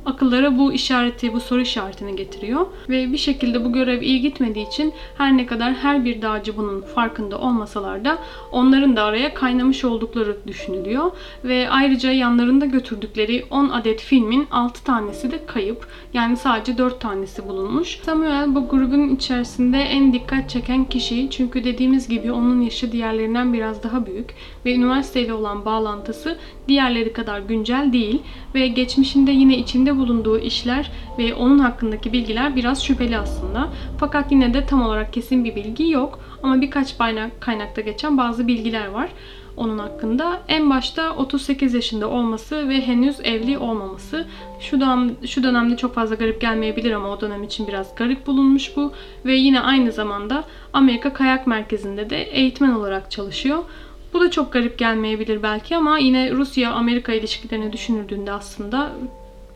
[0.06, 2.66] akıllara bu işareti, bu soru işaretini getiriyor.
[2.90, 6.82] Ve bir şekilde bu görev iyi gitmediği için her ne kadar her bir dağcı bunun
[6.82, 8.18] farkında olmasalar da
[8.52, 11.12] onların da araya kaynamış oldukları düşünülüyor.
[11.44, 15.88] Ve ayrıca yanlarında götürdükleri 10 adet filmin 6 tanesi de kayıp.
[16.14, 18.00] Yani sadece 4 tanesi bulunmuş.
[18.04, 21.30] Samuel bu grubun içerisinde en dikkat çeken kişi.
[21.30, 24.36] Çünkü dediğimiz gibi onun yaşı diğerlerinden biraz daha büyük.
[24.66, 28.22] Ve üniversiteyle olan bağlantısı diğerleri kadar güncel değil.
[28.56, 33.70] Ve geçmişinde yine içinde bulunduğu işler ve onun hakkındaki bilgiler biraz şüpheli aslında.
[34.00, 36.96] Fakat yine de tam olarak kesin bir bilgi yok ama birkaç
[37.40, 39.10] kaynakta geçen bazı bilgiler var.
[39.58, 40.42] onun hakkında.
[40.48, 44.26] En başta 38 yaşında olması ve henüz evli olmaması.
[44.60, 48.76] Şu dönem, şu dönemde çok fazla garip gelmeyebilir ama o dönem için biraz garip bulunmuş
[48.76, 48.92] bu.
[49.26, 50.44] Ve yine aynı zamanda
[50.74, 53.64] Amerika Kayak Merkezi'nde de eğitmen olarak çalışıyor.
[54.14, 58.92] Bu da çok garip gelmeyebilir belki ama yine Rusya-Amerika ilişkilerini düşünüldüğünde aslında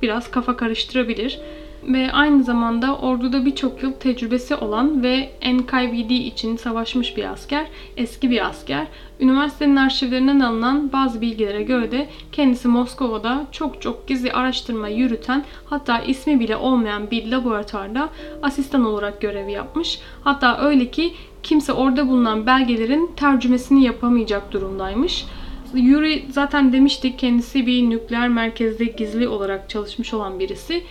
[0.01, 1.39] biraz kafa karıştırabilir.
[1.87, 7.65] Ve aynı zamanda orduda birçok yıl tecrübesi olan ve NKVD için savaşmış bir asker,
[7.97, 8.87] eski bir asker.
[9.19, 15.99] Üniversitenin arşivlerinden alınan bazı bilgilere göre de kendisi Moskova'da çok çok gizli araştırma yürüten hatta
[15.99, 18.09] ismi bile olmayan bir laboratuvarda
[18.41, 19.99] asistan olarak görev yapmış.
[20.23, 21.13] Hatta öyle ki
[21.45, 25.25] kimse orada bulunan belgelerin tercümesini yapamayacak durumdaymış.
[25.73, 30.83] Yuri zaten demiştik kendisi bir nükleer merkezde gizli olarak çalışmış olan birisi.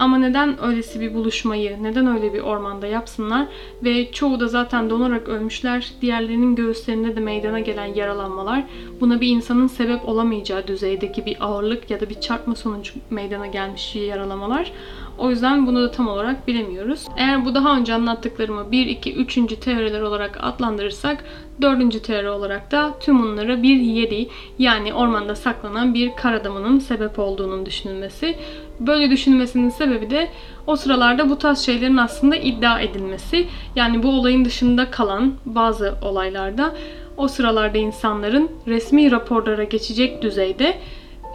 [0.00, 3.46] Ama neden öylesi bir buluşmayı, neden öyle bir ormanda yapsınlar
[3.84, 5.92] ve çoğu da zaten donarak ölmüşler.
[6.00, 8.64] Diğerlerinin göğüslerinde de meydana gelen yaralanmalar
[9.00, 13.96] buna bir insanın sebep olamayacağı düzeydeki bir ağırlık ya da bir çarpma sonucu meydana gelmiş
[13.96, 14.72] yaralamalar.
[15.18, 17.06] O yüzden bunu da tam olarak bilemiyoruz.
[17.16, 19.34] Eğer bu daha önce anlattıklarımı 1, 2, 3.
[19.60, 21.24] teoriler olarak adlandırırsak
[21.62, 22.02] 4.
[22.02, 27.66] teori olarak da tüm bunlara bir yedi yani ormanda saklanan bir kar adamının sebep olduğunun
[27.66, 28.36] düşünülmesi.
[28.80, 30.28] Böyle düşünülmesinin sebebi de
[30.66, 33.46] o sıralarda bu tarz şeylerin aslında iddia edilmesi.
[33.76, 36.74] Yani bu olayın dışında kalan bazı olaylarda
[37.16, 40.78] o sıralarda insanların resmi raporlara geçecek düzeyde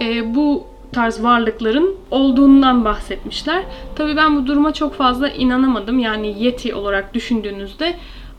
[0.01, 3.63] e, bu tarz varlıkların olduğundan bahsetmişler.
[3.95, 5.99] Tabii ben bu duruma çok fazla inanamadım.
[5.99, 7.95] Yani yeti olarak düşündüğünüzde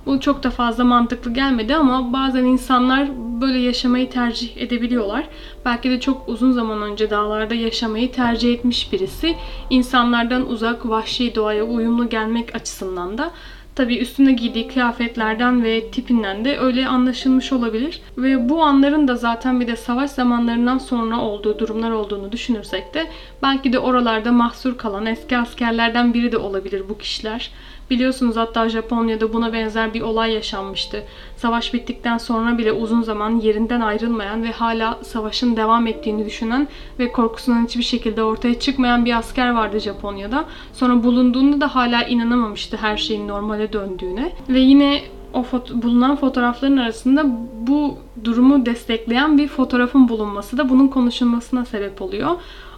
[0.06, 3.08] bu çok da fazla mantıklı gelmedi ama bazen insanlar
[3.40, 5.28] böyle yaşamayı tercih edebiliyorlar.
[5.64, 9.36] Belki de çok uzun zaman önce dağlarda yaşamayı tercih etmiş birisi.
[9.70, 13.30] insanlardan uzak, vahşi doğaya uyumlu gelmek açısından da
[13.76, 18.00] Tabi üstüne giydiği kıyafetlerden ve tipinden de öyle anlaşılmış olabilir.
[18.18, 23.06] Ve bu anların da zaten bir de savaş zamanlarından sonra olduğu durumlar olduğunu düşünürsek de
[23.42, 27.50] belki de oralarda mahsur kalan eski askerlerden biri de olabilir bu kişiler.
[27.90, 31.02] Biliyorsunuz hatta Japonya'da buna benzer bir olay yaşanmıştı.
[31.36, 36.68] Savaş bittikten sonra bile uzun zaman yerinden ayrılmayan ve hala savaşın devam ettiğini düşünen
[36.98, 40.44] ve korkusundan hiçbir şekilde ortaya çıkmayan bir asker vardı Japonya'da.
[40.72, 44.32] Sonra bulunduğunda da hala inanamamıştı her şeyin normale döndüğüne.
[44.48, 47.26] Ve yine o foto- bulunan fotoğrafların arasında
[47.66, 47.94] bu
[48.24, 52.30] durumu destekleyen bir fotoğrafın bulunması da bunun konuşulmasına sebep oluyor.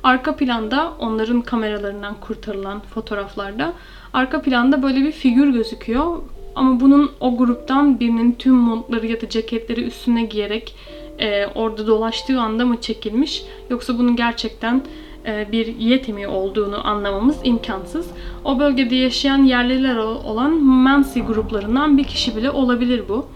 [0.03, 3.73] Arka planda onların kameralarından kurtarılan fotoğraflarda
[4.13, 6.19] arka planda böyle bir figür gözüküyor.
[6.55, 10.75] Ama bunun o gruptan birinin tüm montları ya da ceketleri üstüne giyerek
[11.19, 14.83] e, orada dolaştığı anda mı çekilmiş yoksa bunun gerçekten
[15.27, 18.07] e, bir yetimi olduğunu anlamamız imkansız.
[18.45, 23.27] O bölgede yaşayan yerliler olan Mansi gruplarından bir kişi bile olabilir bu.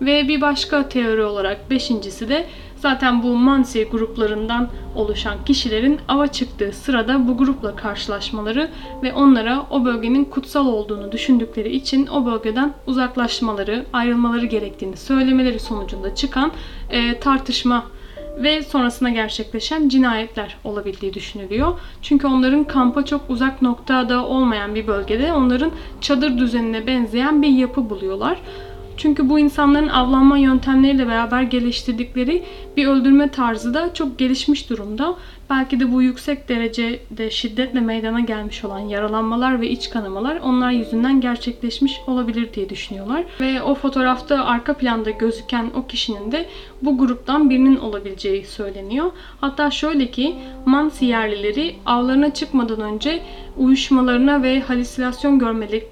[0.00, 6.72] Ve bir başka teori olarak beşincisi de Zaten bu Mansi gruplarından oluşan kişilerin ava çıktığı
[6.72, 8.70] sırada bu grupla karşılaşmaları
[9.02, 16.14] ve onlara o bölgenin kutsal olduğunu düşündükleri için o bölgeden uzaklaşmaları, ayrılmaları gerektiğini söylemeleri sonucunda
[16.14, 16.52] çıkan
[16.90, 17.84] e, tartışma
[18.36, 21.80] ve sonrasında gerçekleşen cinayetler olabildiği düşünülüyor.
[22.02, 27.90] Çünkü onların kampa çok uzak noktada olmayan bir bölgede onların çadır düzenine benzeyen bir yapı
[27.90, 28.38] buluyorlar.
[28.96, 32.42] Çünkü bu insanların avlanma yöntemleriyle beraber geliştirdikleri
[32.76, 35.14] bir öldürme tarzı da çok gelişmiş durumda.
[35.50, 41.20] Belki de bu yüksek derecede şiddetle meydana gelmiş olan yaralanmalar ve iç kanamalar onlar yüzünden
[41.20, 43.24] gerçekleşmiş olabilir diye düşünüyorlar.
[43.40, 46.46] Ve o fotoğrafta arka planda gözüken o kişinin de
[46.82, 49.06] bu gruptan birinin olabileceği söyleniyor.
[49.40, 50.34] Hatta şöyle ki
[50.66, 53.22] Mansi yerlileri avlarına çıkmadan önce
[53.56, 55.38] uyuşmalarına ve halüsinasyon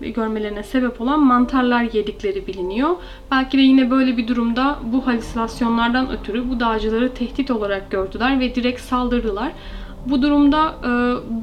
[0.00, 2.90] görmelerine sebep olan mantarlar yedikleri biliniyor.
[3.30, 8.54] Belki de yine böyle bir durumda bu halüsinasyonlardan ötürü bu dağcıları tehdit olarak gördüler ve
[8.54, 9.52] direkt saldırdılar.
[10.06, 10.88] Bu durumda e,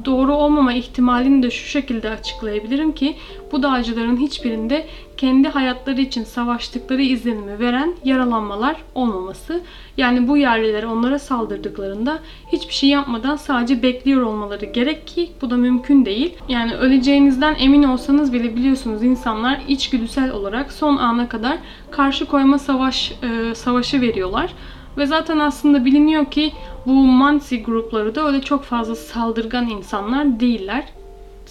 [0.04, 3.16] doğru olmama ihtimalini de şu şekilde açıklayabilirim ki
[3.52, 4.86] bu dağcıların hiçbirinde
[5.22, 9.60] kendi hayatları için savaştıkları izlenimi veren yaralanmalar olmaması.
[9.96, 12.18] Yani bu yerliler onlara saldırdıklarında
[12.52, 16.34] hiçbir şey yapmadan sadece bekliyor olmaları gerek ki bu da mümkün değil.
[16.48, 21.58] Yani öleceğinizden emin olsanız bile biliyorsunuz insanlar içgüdüsel olarak son ana kadar
[21.90, 24.54] karşı koyma savaş e, savaşı veriyorlar.
[24.96, 26.52] Ve zaten aslında biliniyor ki
[26.86, 30.84] bu Mansi grupları da öyle çok fazla saldırgan insanlar değiller.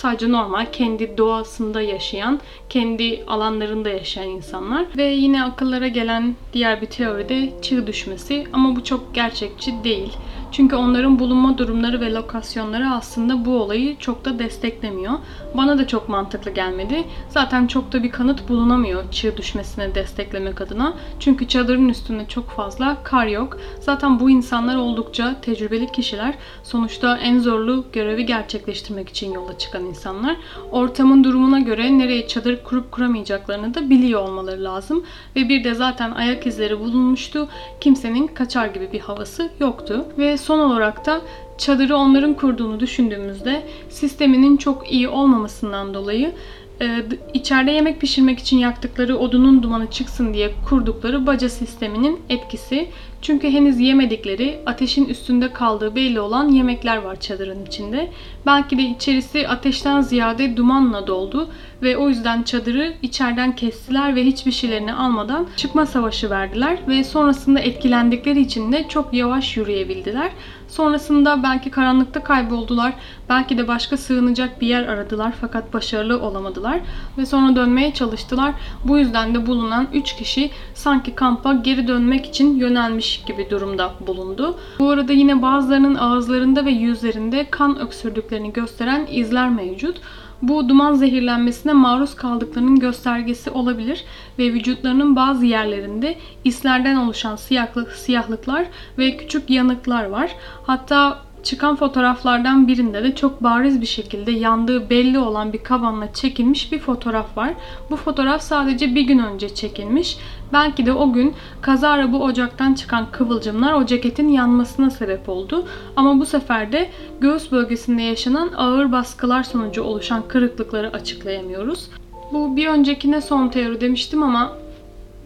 [0.02, 4.86] Sadece normal kendi doğasında yaşayan, kendi alanlarında yaşayan insanlar.
[4.98, 10.14] Ve yine akıllara gelen diğer bir teori de çığ düşmesi ama bu çok gerçekçi değil.
[10.52, 15.14] Çünkü onların bulunma durumları ve lokasyonları aslında bu olayı çok da desteklemiyor.
[15.58, 17.04] Bana da çok mantıklı gelmedi.
[17.30, 20.94] Zaten çok da bir kanıt bulunamıyor çığ düşmesine desteklemek adına.
[21.20, 23.58] Çünkü çadırın üstünde çok fazla kar yok.
[23.80, 26.36] Zaten bu insanlar oldukça tecrübeli kişiler.
[26.64, 30.38] Sonuçta en zorlu görevi gerçekleştirmek için yola çıkan insanlar.
[30.72, 35.06] Ortamın durumuna göre nereye çadır kurup kuramayacaklarını da biliyor olmaları lazım.
[35.36, 37.48] Ve bir de zaten ayak izleri bulunmuştu.
[37.82, 40.06] Kimsenin kaçar gibi bir havası yoktu.
[40.18, 41.22] Ve son olarak da
[41.62, 46.34] çadırı onların kurduğunu düşündüğümüzde sisteminin çok iyi olmamasından dolayı
[46.82, 52.90] e, içeride yemek pişirmek için yaktıkları odunun dumanı çıksın diye kurdukları baca sisteminin etkisi.
[53.22, 58.12] Çünkü henüz yemedikleri, ateşin üstünde kaldığı belli olan yemekler var çadırın içinde.
[58.46, 61.50] Belki de içerisi ateşten ziyade dumanla doldu
[61.82, 67.60] ve o yüzden çadırı içeriden kestiler ve hiçbir şeylerini almadan çıkma savaşı verdiler ve sonrasında
[67.60, 70.32] etkilendikleri için de çok yavaş yürüyebildiler.
[70.72, 72.94] Sonrasında belki karanlıkta kayboldular,
[73.30, 76.80] belki de başka sığınacak bir yer aradılar fakat başarılı olamadılar
[77.18, 78.54] ve sonra dönmeye çalıştılar.
[78.84, 84.58] Bu yüzden de bulunan 3 kişi sanki kampa geri dönmek için yönelmiş gibi durumda bulundu.
[84.80, 90.02] Bu arada yine bazılarının ağızlarında ve yüzlerinde kan öksürdüklerini gösteren izler mevcut.
[90.42, 94.06] Bu duman zehirlenmesine maruz kaldıklarının göstergesi olabilir
[94.40, 98.66] ve vücutlarının bazı yerlerinde islerden oluşan siyahlık, siyahlıklar
[98.98, 100.32] ve küçük yanıklar var.
[100.64, 106.72] Hatta çıkan fotoğraflardan birinde de çok bariz bir şekilde yandığı belli olan bir kavanla çekilmiş
[106.72, 107.54] bir fotoğraf var.
[107.90, 110.18] Bu fotoğraf sadece bir gün önce çekilmiş.
[110.54, 115.66] Belki de o gün kazara bu ocaktan çıkan kıvılcımlar o ceketin yanmasına sebep oldu.
[115.96, 116.90] Ama bu sefer de
[117.22, 121.90] göğüs bölgesinde yaşanan ağır baskılar sonucu oluşan kırıklıkları açıklayamıyoruz.
[122.34, 124.58] Bu bir öncekine son teori demiştim ama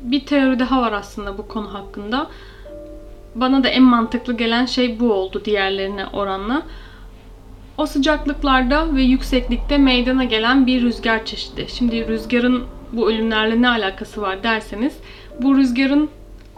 [0.04, 2.28] bir teori daha var aslında bu konu hakkında
[3.36, 6.62] bana da en mantıklı gelen şey bu oldu diğerlerine oranla.
[7.78, 11.66] O sıcaklıklarda ve yükseklikte meydana gelen bir rüzgar çeşidi.
[11.70, 14.94] Şimdi rüzgarın bu ölümlerle ne alakası var derseniz
[15.42, 16.10] bu rüzgarın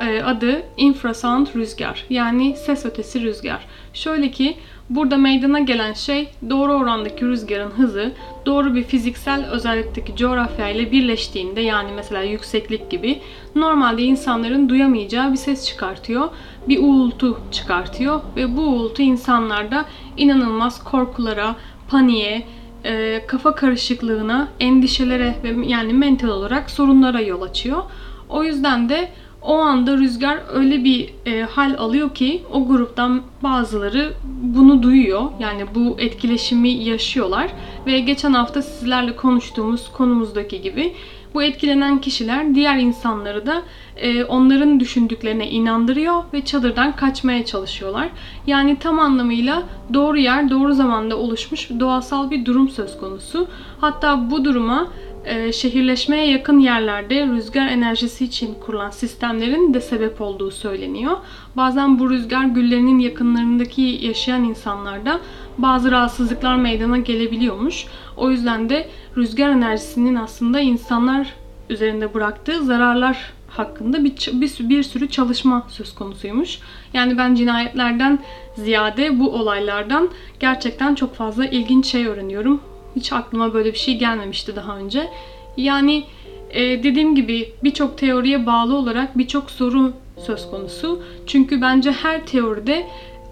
[0.01, 3.65] e, adı infrasound rüzgar yani ses ötesi rüzgar.
[3.93, 4.57] Şöyle ki
[4.89, 8.11] burada meydana gelen şey doğru orandaki rüzgarın hızı
[8.45, 13.19] doğru bir fiziksel özellikteki coğrafya ile birleştiğinde yani mesela yükseklik gibi
[13.55, 16.29] normalde insanların duyamayacağı bir ses çıkartıyor.
[16.67, 19.85] Bir uğultu çıkartıyor ve bu uğultu insanlarda
[20.17, 21.55] inanılmaz korkulara,
[21.89, 22.45] paniğe,
[22.87, 27.83] e, kafa karışıklığına, endişelere ve yani mental olarak sorunlara yol açıyor.
[28.29, 29.09] O yüzden de
[29.41, 35.23] o anda rüzgar öyle bir e, hal alıyor ki o gruptan bazıları bunu duyuyor.
[35.39, 37.51] Yani bu etkileşimi yaşıyorlar
[37.85, 40.93] ve geçen hafta sizlerle konuştuğumuz konumuzdaki gibi
[41.37, 43.61] bu etkilenen kişiler diğer insanları da
[43.97, 48.09] e, onların düşündüklerine inandırıyor ve çadırdan kaçmaya çalışıyorlar.
[48.47, 53.47] Yani tam anlamıyla doğru yer doğru zamanda oluşmuş doğasal bir durum söz konusu.
[53.81, 54.87] Hatta bu duruma
[55.25, 61.17] e, şehirleşmeye yakın yerlerde rüzgar enerjisi için kurulan sistemlerin de sebep olduğu söyleniyor.
[61.57, 65.19] Bazen bu rüzgar güllerinin yakınlarındaki yaşayan insanlarda
[65.57, 67.85] bazı rahatsızlıklar meydana gelebiliyormuş.
[68.17, 71.33] O yüzden de rüzgar enerjisinin aslında insanlar
[71.69, 76.59] üzerinde bıraktığı zararlar hakkında bir, bir, bir sürü çalışma söz konusuymuş.
[76.93, 78.19] Yani ben cinayetlerden
[78.55, 82.61] ziyade bu olaylardan gerçekten çok fazla ilginç şey öğreniyorum.
[82.95, 85.09] Hiç aklıma böyle bir şey gelmemişti daha önce.
[85.57, 86.03] Yani
[86.49, 89.93] e, dediğim gibi birçok teoriye bağlı olarak birçok soru
[90.25, 91.03] söz konusu.
[91.27, 92.87] Çünkü bence her teoride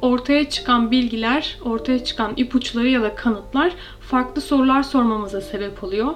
[0.05, 6.13] ortaya çıkan bilgiler, ortaya çıkan ipuçları ya da kanıtlar farklı sorular sormamıza sebep oluyor.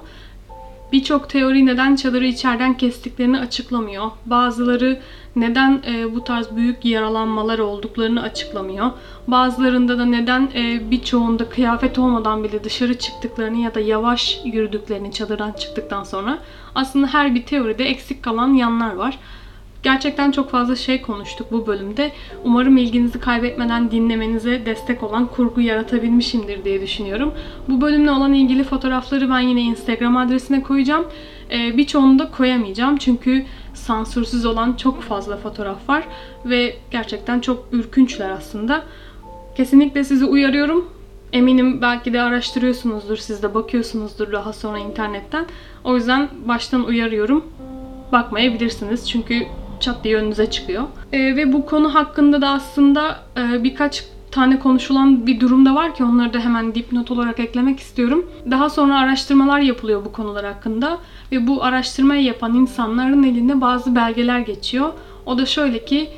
[0.92, 4.10] Birçok teori neden çadırı içeriden kestiklerini açıklamıyor.
[4.26, 5.00] Bazıları
[5.36, 8.90] neden e, bu tarz büyük yaralanmalar olduklarını açıklamıyor.
[9.26, 15.52] Bazılarında da neden e, birçoğunda kıyafet olmadan bile dışarı çıktıklarını ya da yavaş yürüdüklerini çadırdan
[15.52, 16.38] çıktıktan sonra
[16.74, 19.18] aslında her bir teoride eksik kalan yanlar var.
[19.82, 22.12] Gerçekten çok fazla şey konuştuk bu bölümde.
[22.44, 27.34] Umarım ilginizi kaybetmeden dinlemenize destek olan kurgu yaratabilmişimdir diye düşünüyorum.
[27.68, 31.06] Bu bölümle olan ilgili fotoğrafları ben yine Instagram adresine koyacağım.
[31.50, 36.04] Ee, birçoğunu da koyamayacağım çünkü sansürsüz olan çok fazla fotoğraf var
[36.44, 38.82] ve gerçekten çok ürkünçler aslında.
[39.56, 40.88] Kesinlikle sizi uyarıyorum.
[41.32, 45.46] Eminim belki de araştırıyorsunuzdur, siz de bakıyorsunuzdur daha sonra internetten.
[45.84, 47.44] O yüzden baştan uyarıyorum.
[48.12, 49.46] Bakmayabilirsiniz çünkü
[49.80, 50.84] çat diye önünüze çıkıyor.
[51.12, 56.04] E, ve bu konu hakkında da aslında e, birkaç tane konuşulan bir durumda var ki
[56.04, 58.26] onları da hemen dipnot olarak eklemek istiyorum.
[58.50, 60.98] Daha sonra araştırmalar yapılıyor bu konular hakkında
[61.32, 64.92] ve bu araştırmayı yapan insanların elinde bazı belgeler geçiyor.
[65.26, 66.10] O da şöyle ki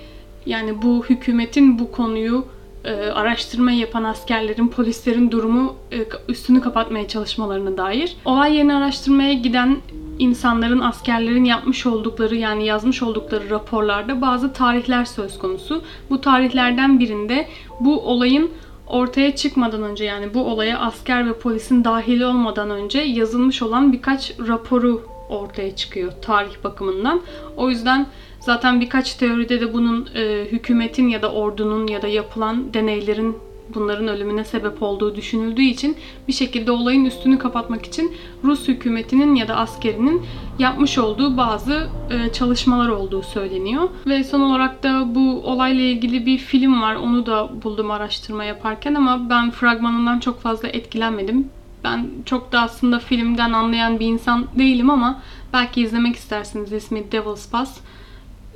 [0.46, 2.44] yani bu hükümetin bu konuyu
[2.84, 8.16] e, araştırma yapan askerlerin, polislerin durumu e, üstünü kapatmaya çalışmalarına dair.
[8.24, 9.76] Olay yerini araştırmaya giden
[10.22, 15.82] insanların, askerlerin yapmış oldukları yani yazmış oldukları raporlarda bazı tarihler söz konusu.
[16.10, 17.48] Bu tarihlerden birinde
[17.80, 18.50] bu olayın
[18.86, 24.38] ortaya çıkmadan önce yani bu olaya asker ve polisin dahili olmadan önce yazılmış olan birkaç
[24.48, 27.20] raporu ortaya çıkıyor tarih bakımından.
[27.56, 28.06] O yüzden
[28.40, 33.36] zaten birkaç teoride de bunun e, hükümetin ya da ordunun ya da yapılan deneylerin
[33.74, 35.96] bunların ölümüne sebep olduğu düşünüldüğü için
[36.28, 40.22] bir şekilde olayın üstünü kapatmak için Rus hükümetinin ya da askerinin
[40.58, 43.88] yapmış olduğu bazı e, çalışmalar olduğu söyleniyor.
[44.06, 46.94] Ve son olarak da bu olayla ilgili bir film var.
[46.94, 51.48] Onu da buldum araştırma yaparken ama ben fragmanından çok fazla etkilenmedim.
[51.84, 56.72] Ben çok da aslında filmden anlayan bir insan değilim ama belki izlemek istersiniz.
[56.72, 57.80] İsmi Devil's Pass.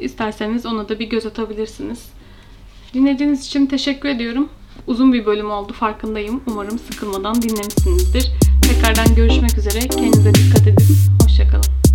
[0.00, 2.12] İsterseniz ona da bir göz atabilirsiniz.
[2.94, 4.48] Dinlediğiniz için teşekkür ediyorum.
[4.86, 6.40] Uzun bir bölüm oldu farkındayım.
[6.46, 8.32] Umarım sıkılmadan dinlemişsinizdir.
[8.62, 9.78] Tekrardan görüşmek üzere.
[9.78, 10.86] Kendinize dikkat edin.
[11.22, 11.85] Hoşçakalın.